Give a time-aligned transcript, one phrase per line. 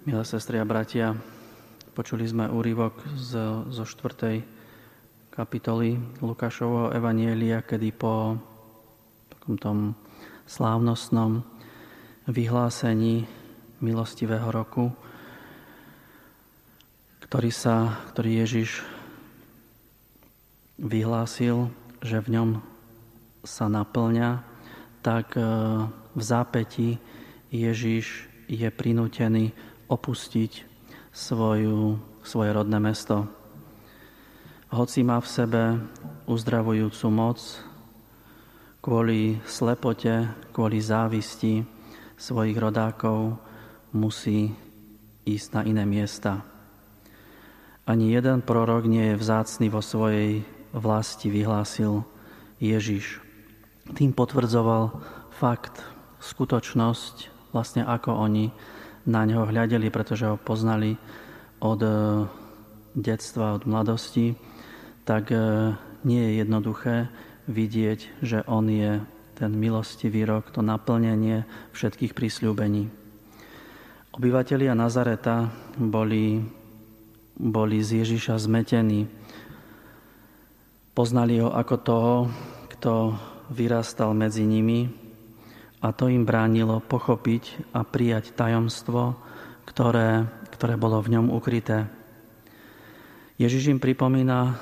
[0.00, 1.12] Milé sestry a bratia,
[1.92, 3.36] počuli sme úryvok z,
[3.68, 4.40] zo 4.
[5.28, 8.40] kapitoly Lukášovho Evanielia, kedy po
[9.28, 9.78] takom tom
[10.48, 11.44] slávnostnom
[12.24, 13.28] vyhlásení
[13.84, 14.88] milostivého roku,
[17.28, 18.80] ktorý, sa, ktorý Ježiš
[20.80, 21.68] vyhlásil,
[22.00, 22.50] že v ňom
[23.44, 24.48] sa naplňa,
[25.04, 25.44] tak e,
[25.92, 26.96] v zápäti
[27.52, 29.52] Ježiš je prinútený
[29.90, 30.52] opustiť
[31.10, 33.26] svoju, svoje rodné mesto.
[34.70, 35.62] Hoci má v sebe
[36.30, 37.42] uzdravujúcu moc,
[38.78, 41.66] kvôli slepote, kvôli závisti
[42.14, 43.34] svojich rodákov
[43.90, 44.54] musí
[45.26, 46.46] ísť na iné miesta.
[47.82, 52.06] Ani jeden prorok nie je vzácný vo svojej vlasti, vyhlásil
[52.62, 53.18] Ježiš.
[53.98, 54.94] Tým potvrdzoval
[55.34, 55.82] fakt,
[56.22, 58.54] skutočnosť, vlastne ako oni
[59.10, 60.94] na neho hľadeli, pretože ho poznali
[61.58, 61.90] od e,
[62.94, 64.38] detstva, od mladosti,
[65.02, 65.74] tak e,
[66.06, 66.96] nie je jednoduché
[67.50, 69.02] vidieť, že on je
[69.34, 71.42] ten milostivý rok, to naplnenie
[71.74, 72.92] všetkých prísľúbení.
[74.14, 75.48] Obyvatelia Nazareta
[75.80, 76.44] boli,
[77.40, 79.08] boli z Ježiša zmetení.
[80.92, 82.14] Poznali ho ako toho,
[82.76, 83.16] kto
[83.48, 84.99] vyrastal medzi nimi,
[85.80, 89.16] a to im bránilo pochopiť a prijať tajomstvo,
[89.64, 91.88] ktoré, ktoré bolo v ňom ukryté.
[93.40, 94.60] Ježiš im pripomína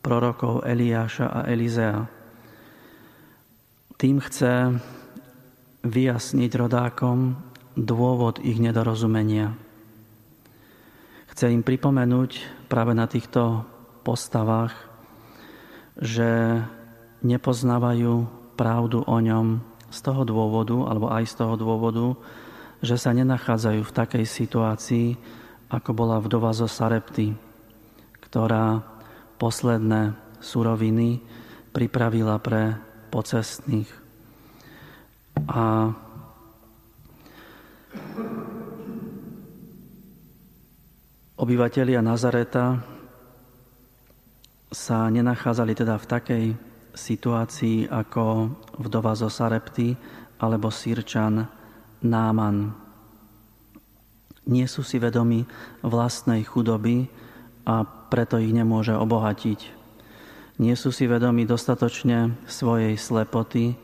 [0.00, 2.08] prorokov Eliáša a Elizea.
[4.00, 4.80] Tým chce
[5.84, 7.36] vyjasniť rodákom
[7.76, 9.52] dôvod ich nedorozumenia.
[11.28, 13.68] Chce im pripomenúť práve na týchto
[14.00, 14.72] postavách,
[16.00, 16.62] že
[17.20, 22.18] nepoznávajú pravdu o ňom z toho dôvodu, alebo aj z toho dôvodu,
[22.82, 25.08] že sa nenachádzajú v takej situácii,
[25.70, 27.30] ako bola vdova zo Sarepty,
[28.26, 28.82] ktorá
[29.38, 31.22] posledné suroviny
[31.70, 32.74] pripravila pre
[33.14, 33.90] pocestných.
[35.46, 35.90] A
[41.38, 42.82] obyvatelia Nazareta
[44.74, 46.44] sa nenachádzali teda v takej
[46.94, 49.98] situácii ako vdova zo Sarepty
[50.38, 51.46] alebo Sýrčan
[52.00, 52.72] Náman.
[54.44, 55.44] Nie sú si vedomi
[55.82, 57.08] vlastnej chudoby
[57.64, 59.84] a preto ich nemôže obohatiť.
[60.60, 63.74] Nie sú si vedomi dostatočne svojej slepoty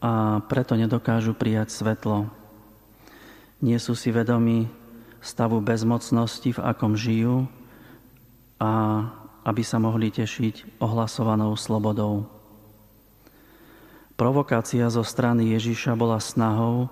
[0.00, 2.30] a preto nedokážu prijať svetlo.
[3.60, 4.70] Nie sú si vedomi
[5.18, 7.50] stavu bezmocnosti, v akom žijú
[8.62, 9.02] a
[9.42, 12.37] aby sa mohli tešiť ohlasovanou slobodou.
[14.18, 16.90] Provokácia zo strany Ježiša bola snahou,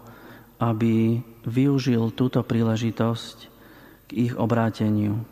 [0.62, 3.50] aby využil túto príležitosť
[4.06, 5.26] k ich obráteniu.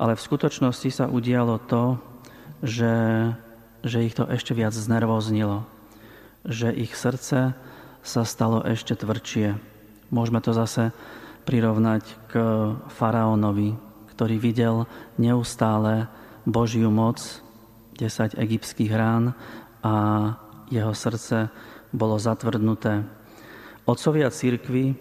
[0.00, 2.00] Ale v skutočnosti sa udialo to,
[2.64, 2.96] že,
[3.84, 5.68] že ich to ešte viac znervoznilo.
[6.48, 7.52] Že ich srdce
[8.00, 9.60] sa stalo ešte tvrdšie.
[10.08, 10.88] Môžeme to zase
[11.44, 12.34] prirovnať k
[12.96, 13.76] faraónovi,
[14.16, 14.88] ktorý videl
[15.20, 16.08] neustále
[16.48, 17.20] Božiu moc,
[18.00, 19.36] 10 egyptských rán
[19.84, 19.92] a
[20.70, 21.50] jeho srdce
[21.90, 23.02] bolo zatvrdnuté.
[23.84, 24.94] Otcovia církvy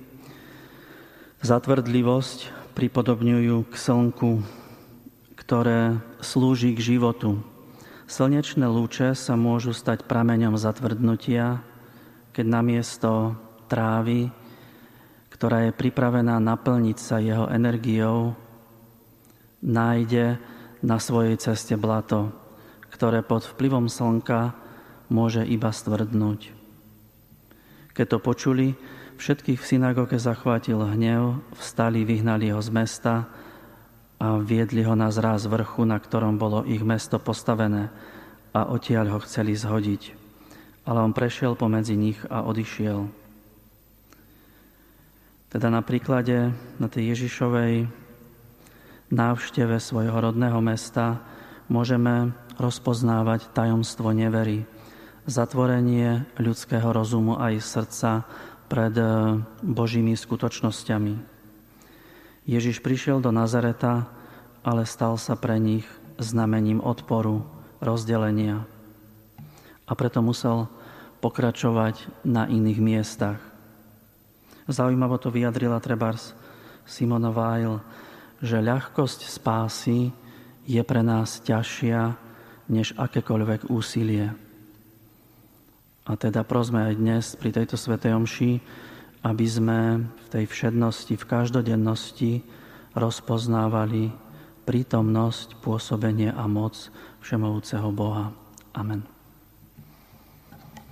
[1.45, 4.41] zatvrdlivosť pripodobňujú k slnku,
[5.37, 7.39] ktoré slúži k životu.
[8.09, 11.61] Slnečné lúče sa môžu stať prameňom zatvrdnutia,
[12.33, 13.37] keď namiesto
[13.69, 14.33] trávy,
[15.29, 18.33] ktorá je pripravená naplniť sa jeho energiou,
[19.61, 20.41] nájde
[20.81, 22.33] na svojej ceste blato,
[22.89, 24.68] ktoré pod vplyvom slnka
[25.09, 26.53] môže iba stvrdnúť.
[27.97, 28.67] Keď to počuli,
[29.19, 33.27] všetkých v synagóge zachvátil hnev, vstali, vyhnali ho z mesta
[34.15, 37.91] a viedli ho na zráz vrchu, na ktorom bolo ich mesto postavené
[38.55, 40.15] a odtiaľ ho chceli zhodiť.
[40.87, 43.11] Ale on prešiel pomedzi nich a odišiel.
[45.49, 47.89] Teda na príklade na tej Ježišovej
[49.09, 51.25] návšteve svojho rodného mesta
[51.65, 54.65] môžeme rozpoznávať tajomstvo nevery,
[55.27, 58.23] zatvorenie ľudského rozumu aj srdca
[58.69, 59.05] pred e,
[59.65, 61.13] Božími skutočnosťami.
[62.45, 64.09] Ježiš prišiel do Nazareta,
[64.61, 65.85] ale stal sa pre nich
[66.21, 67.45] znamením odporu,
[67.81, 68.63] rozdelenia.
[69.89, 70.69] A preto musel
[71.19, 73.39] pokračovať na iných miestach.
[74.69, 76.37] Zaujímavo to vyjadrila trebárs
[76.85, 77.81] Simona Weil,
[78.39, 80.13] že ľahkosť spásy
[80.69, 82.13] je pre nás ťažšia
[82.69, 84.48] než akékoľvek úsilie.
[86.09, 88.51] A teda prosme aj dnes pri tejto svetej omši,
[89.21, 89.79] aby sme
[90.09, 92.31] v tej všednosti, v každodennosti
[92.97, 94.09] rozpoznávali
[94.65, 96.89] prítomnosť, pôsobenie a moc
[97.21, 98.33] Všemovúceho Boha.
[98.73, 99.18] Amen.